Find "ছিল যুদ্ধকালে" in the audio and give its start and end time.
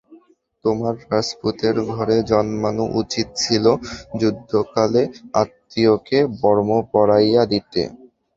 3.37-5.01